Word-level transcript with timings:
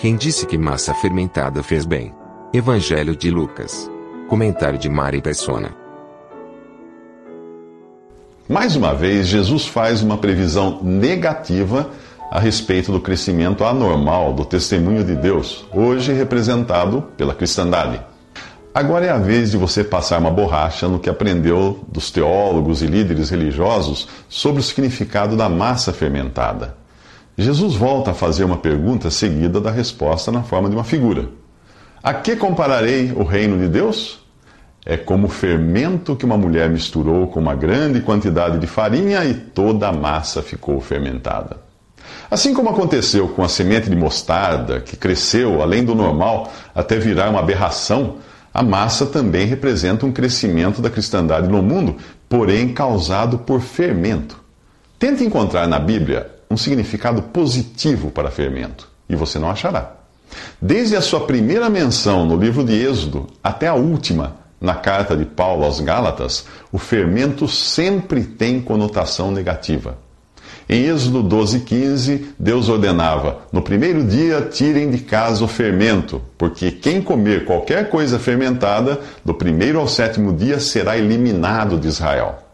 Quem 0.00 0.16
disse 0.16 0.46
que 0.46 0.56
massa 0.56 0.94
fermentada 0.94 1.62
fez 1.62 1.84
bem? 1.84 2.14
Evangelho 2.54 3.14
de 3.14 3.30
Lucas. 3.30 3.86
Comentário 4.30 4.78
de 4.78 4.88
Mari 4.88 5.20
Persona. 5.20 5.76
Mais 8.48 8.76
uma 8.76 8.94
vez, 8.94 9.26
Jesus 9.26 9.66
faz 9.66 10.00
uma 10.00 10.16
previsão 10.16 10.82
negativa 10.82 11.90
a 12.30 12.40
respeito 12.40 12.90
do 12.90 12.98
crescimento 12.98 13.62
anormal 13.62 14.32
do 14.32 14.42
testemunho 14.42 15.04
de 15.04 15.14
Deus, 15.14 15.66
hoje 15.70 16.14
representado 16.14 17.02
pela 17.14 17.34
cristandade. 17.34 18.00
Agora 18.72 19.04
é 19.04 19.10
a 19.10 19.18
vez 19.18 19.50
de 19.50 19.58
você 19.58 19.84
passar 19.84 20.18
uma 20.18 20.30
borracha 20.30 20.88
no 20.88 20.98
que 20.98 21.10
aprendeu 21.10 21.84
dos 21.86 22.10
teólogos 22.10 22.80
e 22.80 22.86
líderes 22.86 23.28
religiosos 23.28 24.08
sobre 24.30 24.60
o 24.60 24.64
significado 24.64 25.36
da 25.36 25.50
massa 25.50 25.92
fermentada. 25.92 26.79
Jesus 27.40 27.74
volta 27.74 28.10
a 28.10 28.14
fazer 28.14 28.44
uma 28.44 28.58
pergunta 28.58 29.10
seguida 29.10 29.62
da 29.62 29.70
resposta 29.70 30.30
na 30.30 30.42
forma 30.42 30.68
de 30.68 30.76
uma 30.76 30.84
figura. 30.84 31.30
A 32.02 32.12
que 32.12 32.36
compararei 32.36 33.12
o 33.16 33.22
reino 33.22 33.58
de 33.58 33.66
Deus? 33.66 34.20
É 34.84 34.98
como 34.98 35.26
o 35.26 35.30
fermento 35.30 36.14
que 36.14 36.26
uma 36.26 36.36
mulher 36.36 36.68
misturou 36.68 37.28
com 37.28 37.40
uma 37.40 37.54
grande 37.54 38.02
quantidade 38.02 38.58
de 38.58 38.66
farinha 38.66 39.24
e 39.24 39.32
toda 39.32 39.88
a 39.88 39.92
massa 39.92 40.42
ficou 40.42 40.78
fermentada. 40.82 41.56
Assim 42.30 42.52
como 42.52 42.68
aconteceu 42.68 43.28
com 43.28 43.42
a 43.42 43.48
semente 43.48 43.88
de 43.88 43.96
mostarda, 43.96 44.78
que 44.80 44.94
cresceu 44.94 45.62
além 45.62 45.82
do 45.82 45.94
normal 45.94 46.52
até 46.74 46.98
virar 46.98 47.30
uma 47.30 47.40
aberração, 47.40 48.16
a 48.52 48.62
massa 48.62 49.06
também 49.06 49.46
representa 49.46 50.04
um 50.04 50.12
crescimento 50.12 50.82
da 50.82 50.90
cristandade 50.90 51.48
no 51.48 51.62
mundo, 51.62 51.96
porém 52.28 52.74
causado 52.74 53.38
por 53.38 53.62
fermento. 53.62 54.38
Tente 54.98 55.24
encontrar 55.24 55.66
na 55.66 55.78
Bíblia 55.78 56.39
um 56.50 56.56
significado 56.56 57.22
positivo 57.22 58.10
para 58.10 58.30
fermento, 58.30 58.88
e 59.08 59.14
você 59.14 59.38
não 59.38 59.50
achará. 59.50 59.92
Desde 60.60 60.96
a 60.96 61.00
sua 61.00 61.20
primeira 61.20 61.70
menção 61.70 62.26
no 62.26 62.36
livro 62.36 62.64
de 62.64 62.74
Êxodo 62.74 63.28
até 63.42 63.68
a 63.68 63.74
última, 63.74 64.36
na 64.60 64.74
carta 64.74 65.16
de 65.16 65.24
Paulo 65.24 65.64
aos 65.64 65.80
Gálatas, 65.80 66.44
o 66.70 66.78
fermento 66.78 67.48
sempre 67.48 68.24
tem 68.24 68.60
conotação 68.60 69.30
negativa. 69.30 69.96
Em 70.68 70.84
Êxodo 70.84 71.24
12,15, 71.24 72.26
Deus 72.38 72.68
ordenava: 72.68 73.38
No 73.52 73.62
primeiro 73.62 74.04
dia 74.04 74.42
tirem 74.42 74.90
de 74.90 74.98
casa 74.98 75.44
o 75.44 75.48
fermento, 75.48 76.22
porque 76.36 76.70
quem 76.70 77.00
comer 77.00 77.44
qualquer 77.44 77.88
coisa 77.88 78.18
fermentada, 78.18 79.00
do 79.24 79.34
primeiro 79.34 79.80
ao 79.80 79.88
sétimo 79.88 80.32
dia 80.32 80.60
será 80.60 80.96
eliminado 80.96 81.78
de 81.78 81.88
Israel. 81.88 82.49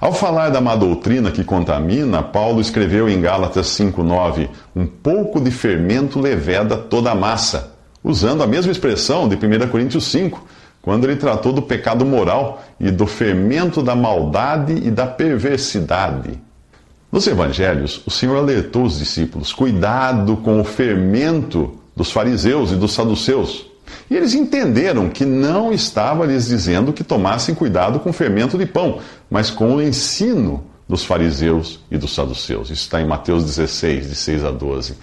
Ao 0.00 0.12
falar 0.12 0.50
da 0.50 0.60
má 0.60 0.74
doutrina 0.76 1.30
que 1.30 1.44
contamina, 1.44 2.22
Paulo 2.22 2.60
escreveu 2.60 3.08
em 3.08 3.20
Gálatas 3.20 3.66
5,9: 3.68 4.48
Um 4.74 4.86
pouco 4.86 5.40
de 5.40 5.50
fermento 5.50 6.20
leveda 6.20 6.76
toda 6.76 7.10
a 7.10 7.14
massa, 7.14 7.74
usando 8.02 8.42
a 8.42 8.46
mesma 8.46 8.72
expressão 8.72 9.28
de 9.28 9.36
1 9.36 9.68
Coríntios 9.68 10.04
5 10.04 10.46
quando 10.82 11.04
ele 11.04 11.16
tratou 11.16 11.52
do 11.52 11.62
pecado 11.62 12.04
moral 12.06 12.62
e 12.78 12.90
do 12.90 13.06
fermento 13.06 13.82
da 13.82 13.94
maldade 13.94 14.72
e 14.72 14.90
da 14.90 15.06
perversidade. 15.06 16.40
Nos 17.12 17.26
evangelhos, 17.26 18.00
o 18.06 18.10
Senhor 18.10 18.36
alertou 18.36 18.84
os 18.84 18.98
discípulos: 18.98 19.52
cuidado 19.52 20.36
com 20.38 20.60
o 20.60 20.64
fermento 20.64 21.78
dos 21.94 22.10
fariseus 22.10 22.72
e 22.72 22.76
dos 22.76 22.92
saduceus. 22.92 23.69
E 24.10 24.16
eles 24.16 24.34
entenderam 24.34 25.08
que 25.08 25.24
não 25.24 25.72
estava 25.72 26.26
lhes 26.26 26.46
dizendo 26.46 26.92
que 26.92 27.04
tomassem 27.04 27.54
cuidado 27.54 28.00
com 28.00 28.10
o 28.10 28.12
fermento 28.12 28.58
de 28.58 28.66
pão, 28.66 28.98
mas 29.30 29.50
com 29.50 29.76
o 29.76 29.82
ensino 29.82 30.64
dos 30.88 31.04
fariseus 31.04 31.80
e 31.90 31.96
dos 31.96 32.14
saduceus. 32.14 32.70
Isso 32.70 32.82
está 32.82 33.00
em 33.00 33.06
Mateus 33.06 33.44
16, 33.44 34.08
de 34.08 34.14
6 34.16 34.44
a 34.44 34.50
12. 34.50 34.94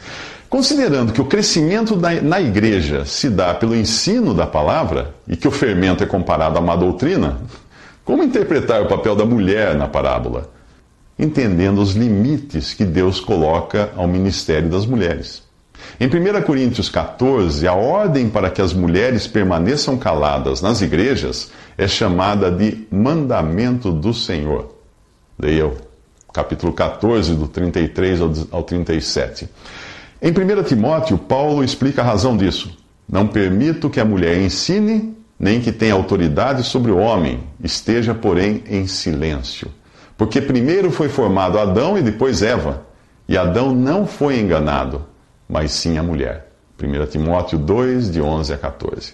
Considerando 0.49 1.11
que 1.11 1.21
o 1.21 1.25
crescimento 1.25 1.95
na 1.95 2.39
igreja 2.39 3.05
se 3.05 3.29
dá 3.29 3.53
pelo 3.53 3.75
ensino 3.75 4.33
da 4.33 4.47
palavra 4.47 5.13
e 5.27 5.35
que 5.35 5.47
o 5.47 5.51
fermento 5.51 6.03
é 6.03 6.07
comparado 6.07 6.57
a 6.57 6.61
má 6.61 6.75
doutrina, 6.75 7.37
como 8.05 8.23
interpretar 8.23 8.81
o 8.81 8.87
papel 8.87 9.15
da 9.15 9.25
mulher 9.25 9.75
na 9.75 9.87
parábola? 9.87 10.49
Entendendo 11.19 11.81
os 11.81 11.93
limites 11.93 12.73
que 12.73 12.85
Deus 12.85 13.19
coloca 13.19 13.91
ao 13.97 14.07
ministério 14.07 14.69
das 14.69 14.85
mulheres. 14.85 15.43
Em 15.99 16.07
1 16.07 16.41
Coríntios 16.43 16.89
14, 16.89 17.67
a 17.67 17.73
ordem 17.73 18.29
para 18.29 18.49
que 18.49 18.61
as 18.61 18.73
mulheres 18.73 19.27
permaneçam 19.27 19.97
caladas 19.97 20.61
nas 20.61 20.81
igrejas 20.81 21.51
é 21.77 21.87
chamada 21.87 22.51
de 22.51 22.87
mandamento 22.91 23.91
do 23.91 24.13
Senhor. 24.13 24.75
Leia 25.39 25.71
capítulo 26.33 26.71
14, 26.71 27.33
do 27.33 27.47
33 27.47 28.19
ao 28.51 28.61
37. 28.61 29.49
Em 30.21 30.29
1 30.29 30.63
Timóteo, 30.63 31.17
Paulo 31.17 31.63
explica 31.63 32.01
a 32.01 32.05
razão 32.05 32.37
disso. 32.37 32.77
Não 33.09 33.27
permito 33.27 33.89
que 33.89 33.99
a 33.99 34.05
mulher 34.05 34.37
ensine, 34.39 35.15
nem 35.39 35.61
que 35.61 35.71
tenha 35.71 35.93
autoridade 35.93 36.63
sobre 36.63 36.91
o 36.91 36.97
homem, 36.97 37.39
esteja, 37.63 38.13
porém, 38.13 38.63
em 38.69 38.85
silêncio. 38.85 39.71
Porque 40.17 40.41
primeiro 40.41 40.91
foi 40.91 41.09
formado 41.09 41.57
Adão 41.57 41.97
e 41.97 42.01
depois 42.01 42.41
Eva, 42.41 42.85
e 43.27 43.37
Adão 43.37 43.73
não 43.73 44.05
foi 44.05 44.39
enganado, 44.39 45.05
mas 45.47 45.71
sim 45.71 45.97
a 45.97 46.03
mulher. 46.03 46.47
1 46.81 47.05
Timóteo 47.07 47.57
2, 47.57 48.11
de 48.11 48.21
11 48.21 48.53
a 48.53 48.57
14. 48.57 49.13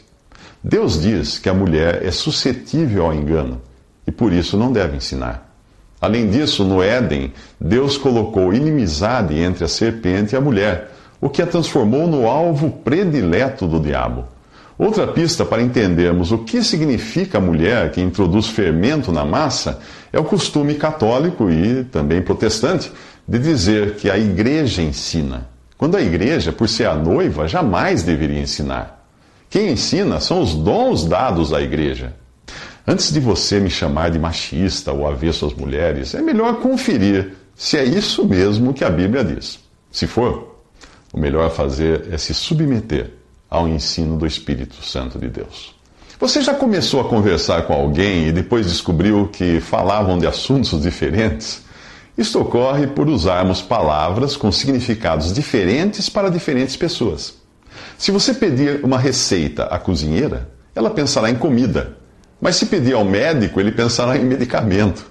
Deus 0.64 1.02
diz 1.02 1.40
que 1.40 1.50
a 1.50 1.54
mulher 1.54 2.04
é 2.06 2.12
suscetível 2.12 3.06
ao 3.06 3.14
engano 3.14 3.62
e 4.08 4.12
por 4.12 4.32
isso 4.32 4.58
não 4.58 4.72
deve 4.72 4.98
ensinar. 4.98 5.50
Além 6.00 6.30
disso, 6.30 6.66
no 6.66 6.84
Éden, 6.84 7.34
Deus 7.60 7.98
colocou 7.98 8.54
inimizade 8.54 9.40
entre 9.40 9.64
a 9.64 9.70
serpente 9.70 10.36
e 10.36 10.38
a 10.38 10.42
mulher, 10.42 10.92
o 11.22 11.30
que 11.30 11.42
a 11.42 11.48
transformou 11.48 12.08
no 12.08 12.28
alvo 12.28 12.70
predileto 12.70 13.66
do 13.66 13.80
diabo. 13.80 14.26
Outra 14.78 15.08
pista 15.08 15.46
para 15.46 15.62
entendermos 15.62 16.32
o 16.32 16.40
que 16.40 16.64
significa 16.64 17.38
a 17.38 17.42
mulher 17.42 17.92
que 17.92 18.02
introduz 18.02 18.48
fermento 18.48 19.12
na 19.12 19.24
massa 19.24 19.80
é 20.12 20.20
o 20.20 20.24
costume 20.26 20.76
católico 20.76 21.50
e 21.50 21.86
também 21.86 22.22
protestante 22.22 22.92
de 23.26 23.40
dizer 23.40 23.96
que 23.96 24.10
a 24.10 24.18
igreja 24.18 24.82
ensina, 24.82 25.48
quando 25.78 25.98
a 25.98 26.02
igreja, 26.02 26.52
por 26.52 26.70
ser 26.70 26.88
a 26.88 26.96
noiva, 26.96 27.48
jamais 27.48 28.04
deveria 28.04 28.40
ensinar. 28.40 29.08
Quem 29.50 29.72
ensina 29.72 30.20
são 30.20 30.42
os 30.42 30.56
dons 30.56 31.06
dados 31.06 31.54
à 31.54 31.62
igreja. 31.62 32.14
Antes 32.88 33.12
de 33.12 33.20
você 33.20 33.60
me 33.60 33.70
chamar 33.70 34.12
de 34.12 34.20
machista 34.20 34.92
ou 34.92 35.08
avesso 35.08 35.46
às 35.46 35.54
mulheres, 35.54 36.14
é 36.14 36.22
melhor 36.22 36.60
conferir 36.60 37.34
se 37.56 37.78
é 37.78 37.84
isso 37.84 38.26
mesmo 38.26 38.74
que 38.74 38.84
a 38.84 38.90
Bíblia 38.90 39.24
diz. 39.24 39.60
Se 39.92 40.08
for, 40.08 40.60
o 41.14 41.20
melhor 41.20 41.46
a 41.46 41.50
fazer 41.50 42.08
é 42.12 42.18
se 42.18 42.34
submeter 42.34 43.12
ao 43.50 43.68
ensino 43.68 44.18
do 44.18 44.26
Espírito 44.26 44.84
Santo 44.84 45.20
de 45.20 45.30
Deus. 45.30 45.76
Você 46.20 46.42
já 46.42 46.54
começou 46.54 47.02
a 47.02 47.04
conversar 47.04 47.64
com 47.64 47.74
alguém 47.74 48.28
e 48.28 48.32
depois 48.32 48.66
descobriu 48.66 49.28
que 49.32 49.60
falavam 49.60 50.18
de 50.18 50.26
assuntos 50.26 50.82
diferentes? 50.82 51.62
Isto 52.18 52.42
ocorre 52.42 52.88
por 52.88 53.08
usarmos 53.10 53.62
palavras 53.62 54.36
com 54.36 54.52
significados 54.52 55.34
diferentes 55.34 56.10
para 56.10 56.30
diferentes 56.30 56.76
pessoas. 56.76 57.36
Se 57.98 58.12
você 58.12 58.34
pedir 58.34 58.84
uma 58.84 59.00
receita 59.00 59.64
à 59.66 59.80
cozinheira, 59.80 60.50
ela 60.76 60.90
pensará 60.90 61.30
em 61.30 61.36
comida 61.36 61.98
mas 62.44 62.58
se 62.58 62.66
pedir 62.66 62.94
ao 62.94 63.06
médico, 63.06 63.58
ele 63.62 63.72
pensará 63.72 64.18
em 64.18 64.26
medicamento. 64.26 65.06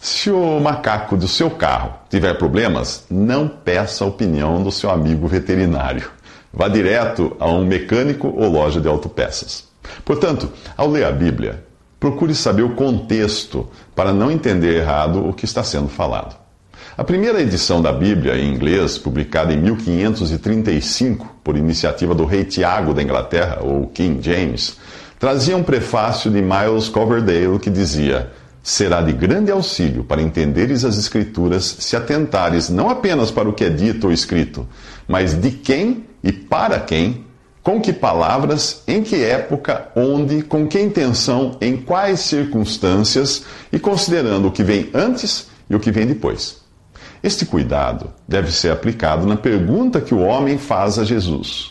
Se 0.00 0.32
o 0.32 0.58
macaco 0.58 1.16
do 1.16 1.28
seu 1.28 1.48
carro 1.48 1.94
tiver 2.10 2.36
problemas, 2.36 3.04
não 3.08 3.46
peça 3.46 4.02
a 4.02 4.08
opinião 4.08 4.60
do 4.60 4.72
seu 4.72 4.90
amigo 4.90 5.28
veterinário. 5.28 6.10
Vá 6.52 6.66
direto 6.66 7.36
a 7.38 7.48
um 7.48 7.64
mecânico 7.64 8.34
ou 8.36 8.50
loja 8.50 8.80
de 8.80 8.88
autopeças. 8.88 9.68
Portanto, 10.04 10.50
ao 10.76 10.90
ler 10.90 11.04
a 11.04 11.12
Bíblia, 11.12 11.64
procure 12.00 12.34
saber 12.34 12.62
o 12.62 12.74
contexto 12.74 13.68
para 13.94 14.12
não 14.12 14.28
entender 14.28 14.78
errado 14.78 15.24
o 15.24 15.32
que 15.32 15.44
está 15.44 15.62
sendo 15.62 15.86
falado. 15.86 16.41
A 16.94 17.02
primeira 17.02 17.40
edição 17.40 17.80
da 17.80 17.90
Bíblia 17.90 18.36
em 18.36 18.52
inglês, 18.52 18.98
publicada 18.98 19.50
em 19.50 19.56
1535 19.56 21.36
por 21.42 21.56
iniciativa 21.56 22.14
do 22.14 22.26
rei 22.26 22.44
Tiago 22.44 22.92
da 22.92 23.02
Inglaterra, 23.02 23.60
ou 23.62 23.86
King 23.86 24.20
James, 24.22 24.76
trazia 25.18 25.56
um 25.56 25.62
prefácio 25.62 26.30
de 26.30 26.42
Miles 26.42 26.90
Coverdale 26.90 27.58
que 27.58 27.70
dizia: 27.70 28.30
será 28.62 29.00
de 29.00 29.10
grande 29.10 29.50
auxílio 29.50 30.04
para 30.04 30.20
entenderes 30.20 30.84
as 30.84 30.98
Escrituras 30.98 31.64
se 31.80 31.96
atentares 31.96 32.68
não 32.68 32.90
apenas 32.90 33.30
para 33.30 33.48
o 33.48 33.54
que 33.54 33.64
é 33.64 33.70
dito 33.70 34.08
ou 34.08 34.12
escrito, 34.12 34.68
mas 35.08 35.32
de 35.32 35.50
quem 35.50 36.04
e 36.22 36.30
para 36.30 36.78
quem, 36.78 37.24
com 37.62 37.80
que 37.80 37.94
palavras, 37.94 38.82
em 38.86 39.02
que 39.02 39.16
época, 39.16 39.88
onde, 39.96 40.42
com 40.42 40.68
que 40.68 40.78
intenção, 40.78 41.56
em 41.58 41.74
quais 41.74 42.20
circunstâncias 42.20 43.44
e 43.72 43.78
considerando 43.78 44.48
o 44.48 44.52
que 44.52 44.62
vem 44.62 44.90
antes 44.92 45.46
e 45.70 45.74
o 45.74 45.80
que 45.80 45.90
vem 45.90 46.06
depois. 46.06 46.61
Este 47.22 47.46
cuidado 47.46 48.10
deve 48.26 48.50
ser 48.50 48.72
aplicado 48.72 49.26
na 49.26 49.36
pergunta 49.36 50.00
que 50.00 50.14
o 50.14 50.20
homem 50.20 50.58
faz 50.58 50.98
a 50.98 51.04
Jesus: 51.04 51.70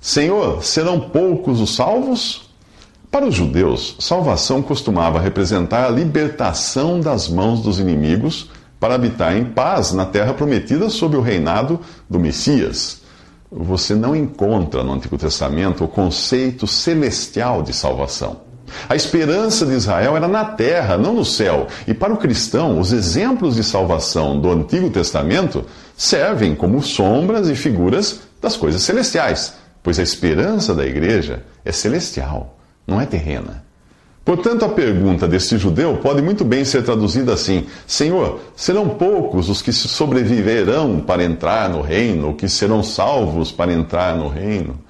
Senhor, 0.00 0.62
serão 0.62 1.00
poucos 1.00 1.60
os 1.60 1.74
salvos? 1.74 2.48
Para 3.10 3.26
os 3.26 3.34
judeus, 3.34 3.96
salvação 3.98 4.62
costumava 4.62 5.18
representar 5.18 5.86
a 5.86 5.90
libertação 5.90 7.00
das 7.00 7.28
mãos 7.28 7.62
dos 7.62 7.80
inimigos 7.80 8.50
para 8.78 8.94
habitar 8.94 9.36
em 9.36 9.44
paz 9.44 9.92
na 9.92 10.04
terra 10.04 10.34
prometida 10.34 10.88
sob 10.88 11.16
o 11.16 11.20
reinado 11.20 11.80
do 12.08 12.20
Messias. 12.20 13.00
Você 13.50 13.94
não 13.94 14.14
encontra 14.14 14.84
no 14.84 14.92
Antigo 14.92 15.16
Testamento 15.16 15.84
o 15.84 15.88
conceito 15.88 16.66
celestial 16.66 17.62
de 17.62 17.72
salvação. 17.72 18.45
A 18.88 18.96
esperança 18.96 19.66
de 19.66 19.72
Israel 19.72 20.16
era 20.16 20.28
na 20.28 20.44
terra, 20.44 20.96
não 20.96 21.14
no 21.14 21.24
céu. 21.24 21.66
E 21.86 21.94
para 21.94 22.12
o 22.12 22.16
cristão, 22.16 22.78
os 22.78 22.92
exemplos 22.92 23.56
de 23.56 23.64
salvação 23.64 24.40
do 24.40 24.50
Antigo 24.50 24.90
Testamento 24.90 25.64
servem 25.96 26.54
como 26.54 26.82
sombras 26.82 27.48
e 27.48 27.54
figuras 27.54 28.20
das 28.40 28.56
coisas 28.56 28.82
celestiais, 28.82 29.54
pois 29.82 29.98
a 29.98 30.02
esperança 30.02 30.74
da 30.74 30.86
igreja 30.86 31.44
é 31.64 31.72
celestial, 31.72 32.58
não 32.86 33.00
é 33.00 33.06
terrena. 33.06 33.64
Portanto, 34.26 34.64
a 34.64 34.68
pergunta 34.68 35.28
deste 35.28 35.56
judeu 35.56 35.98
pode 35.98 36.20
muito 36.20 36.44
bem 36.44 36.64
ser 36.64 36.82
traduzida 36.82 37.32
assim: 37.32 37.66
Senhor, 37.86 38.40
serão 38.56 38.88
poucos 38.88 39.48
os 39.48 39.62
que 39.62 39.72
sobreviverão 39.72 40.98
para 40.98 41.22
entrar 41.22 41.70
no 41.70 41.80
reino, 41.80 42.26
ou 42.28 42.34
que 42.34 42.48
serão 42.48 42.82
salvos 42.82 43.52
para 43.52 43.72
entrar 43.72 44.16
no 44.16 44.26
reino? 44.26 44.80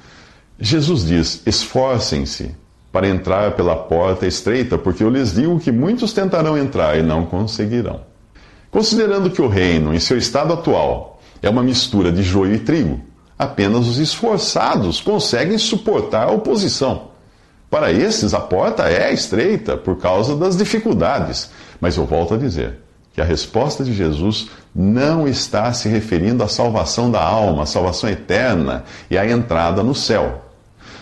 Jesus 0.58 1.04
diz: 1.04 1.42
esforcem-se 1.44 2.54
para 2.96 3.08
entrar 3.08 3.50
pela 3.50 3.76
porta 3.76 4.26
estreita, 4.26 4.78
porque 4.78 5.04
eu 5.04 5.10
lhes 5.10 5.34
digo 5.34 5.60
que 5.60 5.70
muitos 5.70 6.14
tentarão 6.14 6.56
entrar 6.56 6.98
e 6.98 7.02
não 7.02 7.26
conseguirão. 7.26 8.00
Considerando 8.70 9.28
que 9.28 9.42
o 9.42 9.48
reino, 9.48 9.94
em 9.94 10.00
seu 10.00 10.16
estado 10.16 10.54
atual, 10.54 11.20
é 11.42 11.50
uma 11.50 11.62
mistura 11.62 12.10
de 12.10 12.22
joio 12.22 12.54
e 12.54 12.58
trigo, 12.58 13.02
apenas 13.38 13.86
os 13.86 13.98
esforçados 13.98 14.98
conseguem 14.98 15.58
suportar 15.58 16.26
a 16.26 16.30
oposição. 16.30 17.08
Para 17.68 17.92
esses, 17.92 18.32
a 18.32 18.40
porta 18.40 18.88
é 18.88 19.12
estreita 19.12 19.76
por 19.76 19.98
causa 19.98 20.34
das 20.34 20.56
dificuldades. 20.56 21.50
Mas 21.78 21.98
eu 21.98 22.06
volto 22.06 22.32
a 22.32 22.38
dizer 22.38 22.78
que 23.12 23.20
a 23.20 23.24
resposta 23.26 23.84
de 23.84 23.92
Jesus 23.92 24.48
não 24.74 25.28
está 25.28 25.70
se 25.74 25.86
referindo 25.86 26.42
à 26.42 26.48
salvação 26.48 27.10
da 27.10 27.22
alma, 27.22 27.64
à 27.64 27.66
salvação 27.66 28.08
eterna 28.08 28.84
e 29.10 29.18
à 29.18 29.30
entrada 29.30 29.82
no 29.82 29.94
céu. 29.94 30.44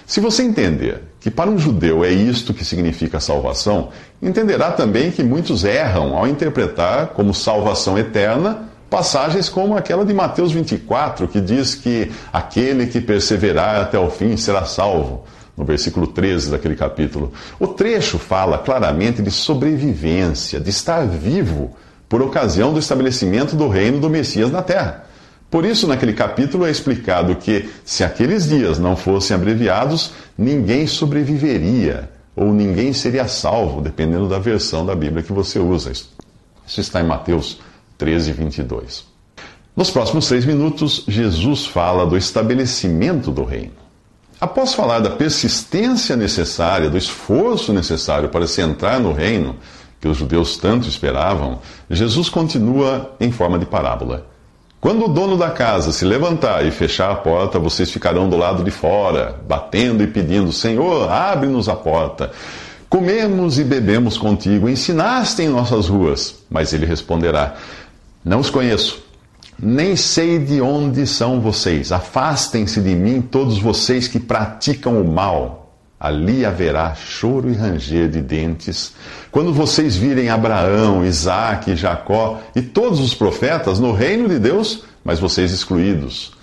Se 0.04 0.18
você 0.18 0.42
entender 0.42 1.13
que 1.24 1.30
para 1.30 1.48
um 1.48 1.58
judeu 1.58 2.04
é 2.04 2.10
isto 2.10 2.52
que 2.52 2.66
significa 2.66 3.18
salvação, 3.18 3.88
entenderá 4.20 4.70
também 4.72 5.10
que 5.10 5.22
muitos 5.22 5.64
erram 5.64 6.14
ao 6.14 6.28
interpretar 6.28 7.14
como 7.14 7.32
salvação 7.32 7.98
eterna 7.98 8.68
passagens 8.90 9.48
como 9.48 9.74
aquela 9.74 10.04
de 10.04 10.12
Mateus 10.12 10.52
24, 10.52 11.26
que 11.26 11.40
diz 11.40 11.74
que 11.74 12.12
aquele 12.30 12.88
que 12.88 13.00
perseverar 13.00 13.80
até 13.80 13.98
o 13.98 14.10
fim 14.10 14.36
será 14.36 14.66
salvo, 14.66 15.24
no 15.56 15.64
versículo 15.64 16.08
13 16.08 16.50
daquele 16.50 16.76
capítulo. 16.76 17.32
O 17.58 17.68
trecho 17.68 18.18
fala 18.18 18.58
claramente 18.58 19.22
de 19.22 19.30
sobrevivência, 19.30 20.60
de 20.60 20.68
estar 20.68 21.06
vivo 21.06 21.74
por 22.06 22.20
ocasião 22.20 22.70
do 22.70 22.78
estabelecimento 22.78 23.56
do 23.56 23.66
reino 23.66 23.98
do 23.98 24.10
Messias 24.10 24.52
na 24.52 24.60
terra. 24.60 25.06
Por 25.54 25.64
isso, 25.64 25.86
naquele 25.86 26.12
capítulo 26.12 26.66
é 26.66 26.70
explicado 26.72 27.36
que, 27.36 27.70
se 27.84 28.02
aqueles 28.02 28.48
dias 28.48 28.76
não 28.76 28.96
fossem 28.96 29.36
abreviados, 29.36 30.10
ninguém 30.36 30.84
sobreviveria, 30.84 32.10
ou 32.34 32.52
ninguém 32.52 32.92
seria 32.92 33.28
salvo, 33.28 33.80
dependendo 33.80 34.28
da 34.28 34.40
versão 34.40 34.84
da 34.84 34.96
Bíblia 34.96 35.22
que 35.22 35.32
você 35.32 35.60
usa. 35.60 35.92
Isso 35.92 36.80
está 36.80 37.00
em 37.00 37.06
Mateus 37.06 37.60
13, 37.96 38.32
22. 38.32 39.04
Nos 39.76 39.92
próximos 39.92 40.26
três 40.26 40.44
minutos, 40.44 41.04
Jesus 41.06 41.64
fala 41.66 42.04
do 42.04 42.16
estabelecimento 42.16 43.30
do 43.30 43.44
reino. 43.44 43.74
Após 44.40 44.74
falar 44.74 44.98
da 44.98 45.10
persistência 45.10 46.16
necessária, 46.16 46.90
do 46.90 46.98
esforço 46.98 47.72
necessário 47.72 48.28
para 48.28 48.48
se 48.48 48.60
entrar 48.60 48.98
no 48.98 49.12
reino 49.12 49.54
que 50.00 50.08
os 50.08 50.16
judeus 50.16 50.56
tanto 50.56 50.88
esperavam, 50.88 51.60
Jesus 51.88 52.28
continua 52.28 53.14
em 53.20 53.30
forma 53.30 53.56
de 53.56 53.66
parábola. 53.66 54.33
Quando 54.84 55.06
o 55.06 55.08
dono 55.08 55.38
da 55.38 55.48
casa 55.48 55.92
se 55.92 56.04
levantar 56.04 56.66
e 56.66 56.70
fechar 56.70 57.10
a 57.10 57.14
porta, 57.14 57.58
vocês 57.58 57.90
ficarão 57.90 58.28
do 58.28 58.36
lado 58.36 58.62
de 58.62 58.70
fora, 58.70 59.40
batendo 59.48 60.02
e 60.02 60.06
pedindo: 60.06 60.52
Senhor, 60.52 61.10
abre-nos 61.10 61.70
a 61.70 61.74
porta. 61.74 62.30
Comemos 62.86 63.58
e 63.58 63.64
bebemos 63.64 64.18
contigo, 64.18 64.68
ensinaste 64.68 65.40
em 65.40 65.48
nossas 65.48 65.88
ruas. 65.88 66.34
Mas 66.50 66.74
ele 66.74 66.84
responderá: 66.84 67.54
Não 68.22 68.40
os 68.40 68.50
conheço, 68.50 69.02
nem 69.58 69.96
sei 69.96 70.38
de 70.38 70.60
onde 70.60 71.06
são 71.06 71.40
vocês. 71.40 71.90
Afastem-se 71.90 72.82
de 72.82 72.94
mim, 72.94 73.22
todos 73.22 73.58
vocês 73.58 74.06
que 74.06 74.20
praticam 74.20 75.00
o 75.00 75.08
mal 75.10 75.63
ali 76.04 76.44
haverá 76.44 76.94
choro 76.94 77.50
e 77.50 77.54
ranger 77.54 78.10
de 78.10 78.20
dentes. 78.20 78.92
Quando 79.30 79.54
vocês 79.54 79.96
virem 79.96 80.28
Abraão, 80.28 81.02
Isaac, 81.02 81.74
Jacó 81.74 82.42
e 82.54 82.60
todos 82.60 83.00
os 83.00 83.14
profetas 83.14 83.78
no 83.80 83.90
reino 83.90 84.28
de 84.28 84.38
Deus, 84.38 84.84
mas 85.02 85.18
vocês 85.18 85.50
excluídos. 85.50 86.34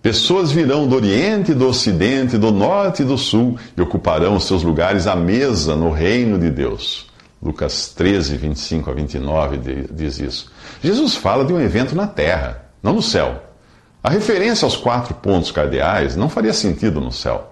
Pessoas 0.00 0.50
virão 0.50 0.88
do 0.88 0.96
Oriente, 0.96 1.52
do 1.52 1.68
Ocidente, 1.68 2.38
do 2.38 2.50
Norte 2.50 3.02
e 3.02 3.04
do 3.04 3.18
Sul 3.18 3.58
e 3.76 3.82
ocuparão 3.82 4.40
seus 4.40 4.62
lugares 4.62 5.06
à 5.06 5.14
mesa 5.14 5.76
no 5.76 5.90
reino 5.90 6.38
de 6.38 6.48
Deus. 6.48 7.06
Lucas 7.42 7.92
13, 7.94 8.38
25 8.38 8.90
a 8.90 8.94
29 8.94 9.86
diz 9.92 10.18
isso. 10.18 10.50
Jesus 10.82 11.14
fala 11.14 11.44
de 11.44 11.52
um 11.52 11.60
evento 11.60 11.94
na 11.94 12.06
terra, 12.06 12.64
não 12.82 12.94
no 12.94 13.02
céu. 13.02 13.42
A 14.02 14.08
referência 14.08 14.64
aos 14.64 14.78
quatro 14.78 15.12
pontos 15.12 15.52
cardeais 15.52 16.16
não 16.16 16.30
faria 16.30 16.54
sentido 16.54 17.02
no 17.02 17.12
céu. 17.12 17.49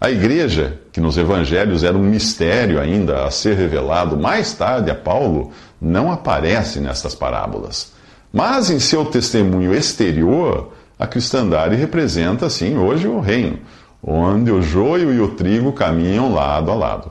A 0.00 0.10
igreja, 0.12 0.78
que 0.92 1.00
nos 1.00 1.18
evangelhos 1.18 1.82
era 1.82 1.98
um 1.98 2.02
mistério 2.02 2.80
ainda 2.80 3.24
a 3.24 3.30
ser 3.32 3.56
revelado 3.56 4.16
mais 4.16 4.52
tarde 4.52 4.92
a 4.92 4.94
Paulo, 4.94 5.50
não 5.80 6.12
aparece 6.12 6.78
nestas 6.78 7.16
parábolas. 7.16 7.92
Mas 8.32 8.70
em 8.70 8.78
seu 8.78 9.04
testemunho 9.04 9.74
exterior, 9.74 10.72
a 10.96 11.04
cristandade 11.04 11.74
representa, 11.74 12.48
sim, 12.48 12.76
hoje 12.76 13.08
o 13.08 13.18
reino, 13.18 13.58
onde 14.00 14.52
o 14.52 14.62
joio 14.62 15.12
e 15.12 15.20
o 15.20 15.28
trigo 15.34 15.72
caminham 15.72 16.32
lado 16.32 16.70
a 16.70 16.74
lado. 16.76 17.10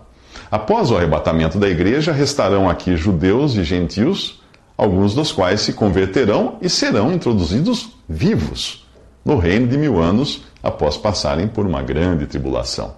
Após 0.50 0.90
o 0.90 0.96
arrebatamento 0.96 1.60
da 1.60 1.68
igreja, 1.68 2.14
restarão 2.14 2.70
aqui 2.70 2.96
judeus 2.96 3.56
e 3.56 3.66
gentios, 3.66 4.42
alguns 4.78 5.14
dos 5.14 5.34
quais 5.34 5.60
se 5.60 5.74
converterão 5.74 6.56
e 6.62 6.70
serão 6.70 7.12
introduzidos 7.12 7.90
vivos 8.08 8.88
no 9.26 9.38
reino 9.38 9.68
de 9.68 9.78
mil 9.78 10.02
anos 10.02 10.47
após 10.62 10.98
passarem 10.98 11.48
por 11.48 11.66
uma 11.66 11.82
grande 11.82 12.26
tribulação. 12.26 12.96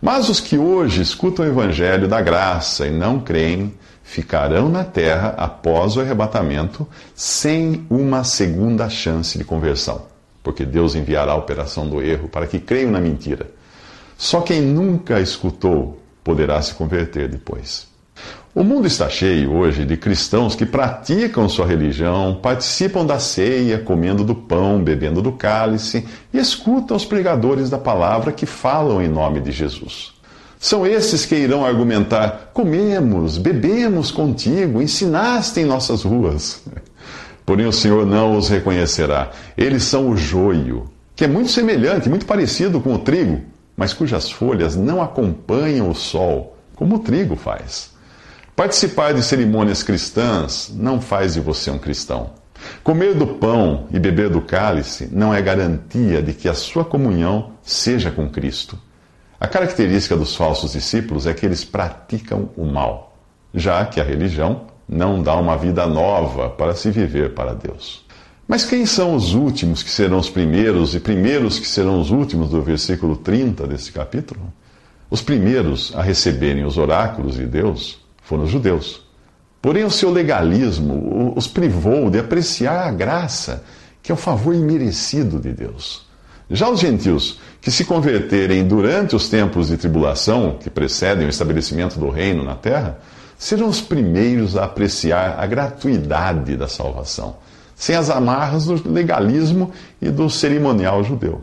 Mas 0.00 0.28
os 0.28 0.40
que 0.40 0.58
hoje 0.58 1.02
escutam 1.02 1.44
o 1.44 1.48
evangelho 1.48 2.08
da 2.08 2.20
graça 2.20 2.86
e 2.86 2.90
não 2.90 3.20
creem, 3.20 3.72
ficarão 4.02 4.68
na 4.68 4.84
terra 4.84 5.34
após 5.38 5.96
o 5.96 6.00
arrebatamento 6.00 6.86
sem 7.14 7.86
uma 7.88 8.24
segunda 8.24 8.88
chance 8.88 9.38
de 9.38 9.44
conversão, 9.44 10.06
porque 10.42 10.64
Deus 10.64 10.94
enviará 10.94 11.32
a 11.32 11.36
operação 11.36 11.88
do 11.88 12.02
erro 12.02 12.28
para 12.28 12.46
que 12.46 12.58
creiam 12.58 12.90
na 12.90 13.00
mentira. 13.00 13.50
Só 14.18 14.40
quem 14.40 14.60
nunca 14.60 15.20
escutou 15.20 16.00
poderá 16.24 16.60
se 16.62 16.74
converter 16.74 17.28
depois. 17.28 17.91
O 18.54 18.62
mundo 18.62 18.86
está 18.86 19.08
cheio 19.08 19.50
hoje 19.50 19.82
de 19.82 19.96
cristãos 19.96 20.54
que 20.54 20.66
praticam 20.66 21.48
sua 21.48 21.66
religião, 21.66 22.34
participam 22.34 23.02
da 23.02 23.18
ceia, 23.18 23.78
comendo 23.78 24.22
do 24.22 24.34
pão, 24.34 24.78
bebendo 24.84 25.22
do 25.22 25.32
cálice 25.32 26.06
e 26.34 26.38
escutam 26.38 26.94
os 26.94 27.06
pregadores 27.06 27.70
da 27.70 27.78
palavra 27.78 28.30
que 28.30 28.44
falam 28.44 29.00
em 29.00 29.08
nome 29.08 29.40
de 29.40 29.50
Jesus. 29.50 30.12
São 30.60 30.86
esses 30.86 31.24
que 31.24 31.34
irão 31.34 31.64
argumentar: 31.64 32.50
comemos, 32.52 33.38
bebemos 33.38 34.10
contigo, 34.10 34.82
ensinaste 34.82 35.60
em 35.60 35.64
nossas 35.64 36.02
ruas. 36.02 36.62
Porém, 37.46 37.64
o 37.64 37.72
Senhor 37.72 38.04
não 38.04 38.36
os 38.36 38.50
reconhecerá. 38.50 39.30
Eles 39.56 39.82
são 39.84 40.10
o 40.10 40.16
joio, 40.16 40.90
que 41.16 41.24
é 41.24 41.26
muito 41.26 41.50
semelhante, 41.50 42.10
muito 42.10 42.26
parecido 42.26 42.82
com 42.82 42.92
o 42.92 42.98
trigo, 42.98 43.40
mas 43.74 43.94
cujas 43.94 44.30
folhas 44.30 44.76
não 44.76 45.00
acompanham 45.00 45.88
o 45.88 45.94
sol, 45.94 46.54
como 46.76 46.96
o 46.96 46.98
trigo 46.98 47.34
faz. 47.34 47.91
Participar 48.54 49.14
de 49.14 49.22
cerimônias 49.22 49.82
cristãs 49.82 50.70
não 50.74 51.00
faz 51.00 51.32
de 51.34 51.40
você 51.40 51.70
um 51.70 51.78
cristão. 51.78 52.32
Comer 52.84 53.14
do 53.14 53.26
pão 53.26 53.86
e 53.90 53.98
beber 53.98 54.28
do 54.28 54.42
cálice 54.42 55.08
não 55.10 55.32
é 55.32 55.40
garantia 55.40 56.22
de 56.22 56.34
que 56.34 56.46
a 56.46 56.54
sua 56.54 56.84
comunhão 56.84 57.52
seja 57.62 58.10
com 58.10 58.28
Cristo. 58.28 58.78
A 59.40 59.48
característica 59.48 60.14
dos 60.16 60.36
falsos 60.36 60.72
discípulos 60.72 61.26
é 61.26 61.32
que 61.32 61.46
eles 61.46 61.64
praticam 61.64 62.50
o 62.54 62.66
mal, 62.66 63.16
já 63.54 63.86
que 63.86 63.98
a 63.98 64.04
religião 64.04 64.66
não 64.86 65.22
dá 65.22 65.34
uma 65.34 65.56
vida 65.56 65.86
nova 65.86 66.50
para 66.50 66.74
se 66.74 66.90
viver 66.90 67.32
para 67.32 67.54
Deus. 67.54 68.04
Mas 68.46 68.66
quem 68.66 68.84
são 68.84 69.14
os 69.14 69.32
últimos 69.32 69.82
que 69.82 69.90
serão 69.90 70.18
os 70.18 70.28
primeiros 70.28 70.94
e 70.94 71.00
primeiros 71.00 71.58
que 71.58 71.66
serão 71.66 71.98
os 71.98 72.10
últimos 72.10 72.50
do 72.50 72.60
versículo 72.60 73.16
30 73.16 73.66
desse 73.66 73.90
capítulo? 73.90 74.52
Os 75.08 75.22
primeiros 75.22 75.92
a 75.96 76.02
receberem 76.02 76.66
os 76.66 76.76
oráculos 76.76 77.36
de 77.36 77.46
Deus 77.46 78.01
foram 78.32 78.44
os 78.44 78.50
judeus. 78.50 79.02
Porém, 79.60 79.84
o 79.84 79.90
seu 79.90 80.10
legalismo 80.10 81.34
os 81.36 81.46
privou 81.46 82.08
de 82.08 82.18
apreciar 82.18 82.88
a 82.88 82.90
graça, 82.90 83.62
que 84.02 84.10
é 84.10 84.14
o 84.14 84.18
favor 84.18 84.54
imerecido 84.54 85.38
de 85.38 85.52
Deus. 85.52 86.06
Já 86.50 86.70
os 86.70 86.80
gentios, 86.80 87.38
que 87.60 87.70
se 87.70 87.84
converterem 87.84 88.66
durante 88.66 89.14
os 89.14 89.28
tempos 89.28 89.68
de 89.68 89.76
tribulação 89.76 90.56
que 90.58 90.70
precedem 90.70 91.26
o 91.26 91.28
estabelecimento 91.28 92.00
do 92.00 92.08
reino 92.08 92.42
na 92.42 92.54
terra, 92.54 92.98
serão 93.38 93.68
os 93.68 93.82
primeiros 93.82 94.56
a 94.56 94.64
apreciar 94.64 95.38
a 95.38 95.46
gratuidade 95.46 96.56
da 96.56 96.68
salvação, 96.68 97.36
sem 97.74 97.94
as 97.94 98.08
amarras 98.08 98.64
do 98.64 98.90
legalismo 98.90 99.70
e 100.00 100.08
do 100.08 100.30
cerimonial 100.30 101.04
judeu. 101.04 101.42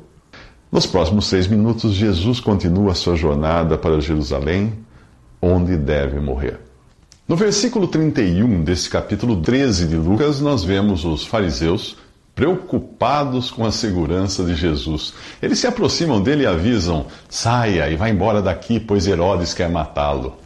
Nos 0.72 0.88
próximos 0.88 1.27
seis 1.27 1.46
minutos, 1.46 1.93
Jesus 1.93 2.39
continua 2.39 2.93
a 2.93 2.96
sua 2.96 3.15
jornada 3.15 3.77
para 3.77 4.01
Jerusalém, 4.01 4.74
onde 5.39 5.77
deve 5.77 6.19
morrer. 6.19 6.68
No 7.29 7.36
versículo 7.36 7.88
31 7.88 8.63
desse 8.63 8.89
capítulo 8.89 9.39
13 9.39 9.86
de 9.86 9.95
Lucas, 9.95 10.41
nós 10.41 10.63
vemos 10.63 11.05
os 11.05 11.27
fariseus 11.27 11.95
preocupados 12.33 13.51
com 13.51 13.63
a 13.63 13.71
segurança 13.71 14.43
de 14.43 14.55
Jesus. 14.55 15.13
Eles 15.39 15.59
se 15.59 15.67
aproximam 15.67 16.19
dele 16.19 16.41
e 16.41 16.48
avisam: 16.48 17.05
saia 17.29 17.88
e 17.88 17.95
vá 17.95 18.09
embora 18.09 18.41
daqui, 18.41 18.79
pois 18.79 19.05
Herodes 19.05 19.53
quer 19.53 19.69
matá-lo. 19.69 20.38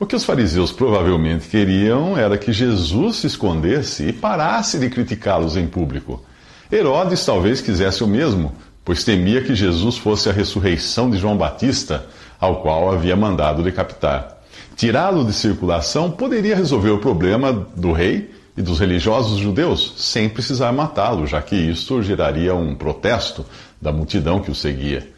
O 0.00 0.04
que 0.04 0.16
os 0.16 0.24
fariseus 0.24 0.72
provavelmente 0.72 1.46
queriam 1.46 2.18
era 2.18 2.36
que 2.36 2.52
Jesus 2.52 3.18
se 3.18 3.28
escondesse 3.28 4.08
e 4.08 4.12
parasse 4.12 4.80
de 4.80 4.90
criticá-los 4.90 5.56
em 5.56 5.68
público. 5.68 6.24
Herodes 6.72 7.24
talvez 7.24 7.60
quisesse 7.60 8.02
o 8.02 8.08
mesmo, 8.08 8.52
pois 8.84 9.04
temia 9.04 9.42
que 9.42 9.54
Jesus 9.54 9.96
fosse 9.96 10.28
a 10.28 10.32
ressurreição 10.32 11.08
de 11.08 11.18
João 11.18 11.36
Batista, 11.36 12.04
ao 12.40 12.62
qual 12.62 12.90
havia 12.90 13.14
mandado 13.14 13.62
decapitar. 13.62 14.41
Tirá-lo 14.76 15.24
de 15.24 15.32
circulação 15.32 16.10
poderia 16.10 16.56
resolver 16.56 16.90
o 16.90 16.98
problema 16.98 17.52
do 17.76 17.92
rei 17.92 18.30
e 18.56 18.62
dos 18.62 18.80
religiosos 18.80 19.38
judeus, 19.38 19.94
sem 19.96 20.28
precisar 20.28 20.72
matá-lo, 20.72 21.26
já 21.26 21.40
que 21.40 21.56
isto 21.56 22.02
geraria 22.02 22.54
um 22.54 22.74
protesto 22.74 23.44
da 23.80 23.92
multidão 23.92 24.40
que 24.40 24.50
o 24.50 24.54
seguia. 24.54 25.08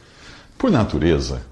Por 0.57 0.71
natureza, 0.71 1.43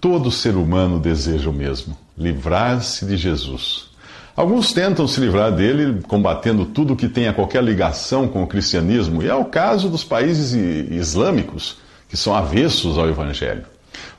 todo 0.00 0.30
ser 0.30 0.56
humano 0.56 0.98
deseja 0.98 1.48
o 1.48 1.52
mesmo: 1.52 1.96
livrar-se 2.16 3.06
de 3.06 3.16
Jesus. 3.16 3.90
Alguns 4.36 4.72
tentam 4.72 5.06
se 5.06 5.20
livrar 5.20 5.52
dele 5.52 6.00
combatendo 6.06 6.64
tudo 6.64 6.96
que 6.96 7.08
tenha 7.08 7.32
qualquer 7.32 7.62
ligação 7.62 8.28
com 8.28 8.42
o 8.42 8.46
cristianismo, 8.46 9.22
e 9.22 9.28
é 9.28 9.34
o 9.34 9.44
caso 9.44 9.88
dos 9.88 10.04
países 10.04 10.52
islâmicos, 10.90 11.78
que 12.08 12.16
são 12.16 12.34
avessos 12.34 12.96
ao 12.96 13.08
evangelho. 13.08 13.64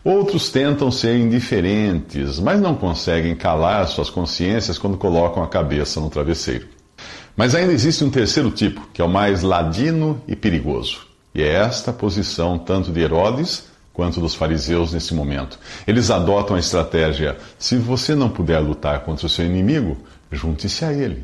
Outros 0.03 0.49
tentam 0.49 0.91
ser 0.91 1.15
indiferentes, 1.17 2.39
mas 2.39 2.59
não 2.59 2.75
conseguem 2.75 3.35
calar 3.35 3.87
suas 3.87 4.09
consciências 4.09 4.77
quando 4.77 4.97
colocam 4.97 5.43
a 5.43 5.47
cabeça 5.47 5.99
no 5.99 6.09
travesseiro. 6.09 6.67
Mas 7.35 7.55
ainda 7.55 7.71
existe 7.71 8.03
um 8.03 8.09
terceiro 8.09 8.51
tipo, 8.51 8.87
que 8.93 9.01
é 9.01 9.05
o 9.05 9.09
mais 9.09 9.41
ladino 9.41 10.21
e 10.27 10.35
perigoso. 10.35 11.07
E 11.33 11.41
é 11.41 11.53
esta 11.53 11.93
posição 11.93 12.57
tanto 12.57 12.91
de 12.91 12.99
Herodes 12.99 13.65
quanto 13.93 14.19
dos 14.19 14.35
fariseus 14.35 14.91
nesse 14.91 15.13
momento. 15.13 15.59
Eles 15.87 16.09
adotam 16.09 16.55
a 16.55 16.59
estratégia: 16.59 17.37
se 17.57 17.77
você 17.77 18.15
não 18.15 18.29
puder 18.29 18.59
lutar 18.59 19.01
contra 19.01 19.25
o 19.25 19.29
seu 19.29 19.45
inimigo, 19.45 19.97
junte-se 20.31 20.83
a 20.83 20.91
ele. 20.91 21.23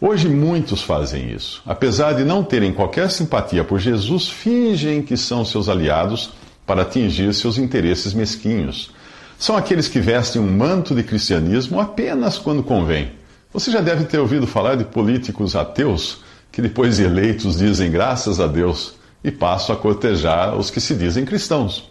Hoje 0.00 0.28
muitos 0.28 0.82
fazem 0.82 1.30
isso. 1.32 1.62
Apesar 1.64 2.14
de 2.14 2.24
não 2.24 2.42
terem 2.42 2.72
qualquer 2.72 3.10
simpatia 3.10 3.62
por 3.62 3.78
Jesus, 3.78 4.28
fingem 4.28 5.00
que 5.00 5.16
são 5.16 5.44
seus 5.44 5.68
aliados 5.68 6.32
para 6.70 6.82
atingir 6.82 7.34
seus 7.34 7.58
interesses 7.58 8.14
mesquinhos. 8.14 8.92
São 9.36 9.56
aqueles 9.56 9.88
que 9.88 9.98
vestem 9.98 10.40
um 10.40 10.46
manto 10.46 10.94
de 10.94 11.02
cristianismo 11.02 11.80
apenas 11.80 12.38
quando 12.38 12.62
convém. 12.62 13.10
Você 13.52 13.72
já 13.72 13.80
deve 13.80 14.04
ter 14.04 14.20
ouvido 14.20 14.46
falar 14.46 14.76
de 14.76 14.84
políticos 14.84 15.56
ateus 15.56 16.18
que, 16.52 16.62
depois 16.62 16.98
de 16.98 17.02
eleitos, 17.02 17.58
dizem 17.58 17.90
graças 17.90 18.38
a 18.38 18.46
Deus 18.46 18.94
e 19.24 19.32
passam 19.32 19.74
a 19.74 19.78
cortejar 19.80 20.56
os 20.56 20.70
que 20.70 20.80
se 20.80 20.94
dizem 20.94 21.24
cristãos. 21.24 21.90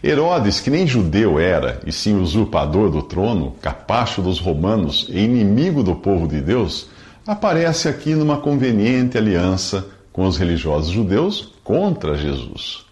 Herodes, 0.00 0.60
que 0.60 0.70
nem 0.70 0.86
judeu 0.86 1.40
era, 1.40 1.80
e 1.84 1.90
sim 1.90 2.14
usurpador 2.14 2.88
do 2.88 3.02
trono, 3.02 3.56
capacho 3.60 4.22
dos 4.22 4.38
romanos 4.38 5.08
e 5.10 5.18
inimigo 5.18 5.82
do 5.82 5.96
povo 5.96 6.28
de 6.28 6.40
Deus, 6.40 6.86
aparece 7.26 7.88
aqui 7.88 8.14
numa 8.14 8.36
conveniente 8.36 9.18
aliança 9.18 9.88
com 10.12 10.24
os 10.24 10.36
religiosos 10.36 10.92
judeus 10.92 11.52
contra 11.64 12.16
Jesus. 12.16 12.88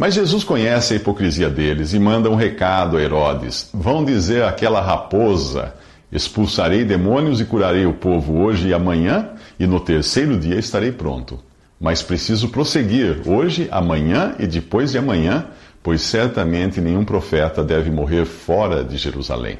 Mas 0.00 0.14
Jesus 0.14 0.42
conhece 0.42 0.94
a 0.94 0.96
hipocrisia 0.96 1.50
deles 1.50 1.92
e 1.92 1.98
manda 1.98 2.30
um 2.30 2.34
recado 2.34 2.96
a 2.96 3.02
Herodes: 3.02 3.68
Vão 3.74 4.02
dizer 4.02 4.44
àquela 4.44 4.80
raposa: 4.80 5.74
Expulsarei 6.10 6.86
demônios 6.86 7.38
e 7.38 7.44
curarei 7.44 7.84
o 7.84 7.92
povo 7.92 8.40
hoje 8.40 8.68
e 8.68 8.72
amanhã, 8.72 9.28
e 9.58 9.66
no 9.66 9.78
terceiro 9.78 10.38
dia 10.38 10.58
estarei 10.58 10.90
pronto. 10.90 11.38
Mas 11.78 12.02
preciso 12.02 12.48
prosseguir 12.48 13.20
hoje, 13.26 13.68
amanhã 13.70 14.34
e 14.38 14.46
depois 14.46 14.90
de 14.90 14.96
amanhã, 14.96 15.48
pois 15.82 16.00
certamente 16.00 16.80
nenhum 16.80 17.04
profeta 17.04 17.62
deve 17.62 17.90
morrer 17.90 18.24
fora 18.24 18.82
de 18.82 18.96
Jerusalém. 18.96 19.58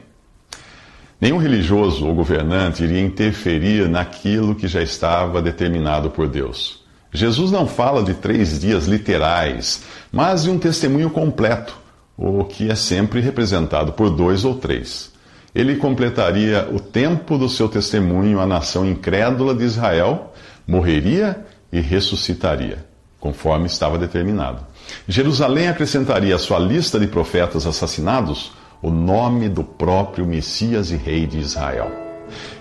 Nenhum 1.20 1.36
religioso 1.36 2.06
ou 2.06 2.14
governante 2.14 2.82
iria 2.82 3.02
interferir 3.02 3.90
naquilo 3.90 4.54
que 4.54 4.66
já 4.66 4.80
estava 4.80 5.42
determinado 5.42 6.08
por 6.08 6.26
Deus. 6.26 6.80
Jesus 7.12 7.50
não 7.50 7.66
fala 7.66 8.02
de 8.02 8.14
três 8.14 8.60
dias 8.60 8.86
literais, 8.86 9.82
mas 10.12 10.44
de 10.44 10.50
um 10.50 10.58
testemunho 10.58 11.10
completo, 11.10 11.76
o 12.16 12.44
que 12.44 12.70
é 12.70 12.74
sempre 12.74 13.20
representado 13.20 13.92
por 13.92 14.10
dois 14.10 14.44
ou 14.44 14.54
três. 14.54 15.10
Ele 15.54 15.76
completaria 15.76 16.68
o 16.72 16.78
tempo 16.78 17.36
do 17.36 17.48
seu 17.48 17.68
testemunho 17.68 18.38
à 18.40 18.46
nação 18.46 18.86
incrédula 18.86 19.54
de 19.54 19.64
Israel, 19.64 20.32
morreria 20.66 21.44
e 21.72 21.80
ressuscitaria, 21.80 22.84
conforme 23.18 23.66
estava 23.66 23.98
determinado. 23.98 24.64
Jerusalém 25.08 25.68
acrescentaria 25.68 26.36
à 26.36 26.38
sua 26.38 26.58
lista 26.58 26.98
de 27.00 27.08
profetas 27.08 27.66
assassinados 27.66 28.52
o 28.82 28.90
nome 28.90 29.48
do 29.48 29.62
próprio 29.62 30.24
Messias 30.24 30.90
e 30.90 30.96
Rei 30.96 31.26
de 31.26 31.38
Israel. 31.38 32.09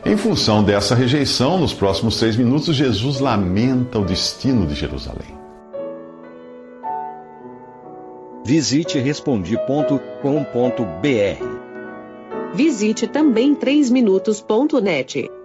Em 0.06 0.18
função 0.18 0.64
dessa 0.64 0.96
rejeição, 0.96 1.60
nos 1.60 1.74
próximos 1.74 2.18
três 2.18 2.36
minutos, 2.36 2.76
Jesus 2.76 3.20
lamenta 3.20 4.00
o 4.00 4.06
destino 4.06 4.66
de 4.66 4.76
Jerusalém. 4.76 5.38
Visite 8.46 9.00
respondi.com.br. 9.00 11.60
Visite 12.54 13.08
também 13.08 13.56
3minutos.net. 13.56 15.39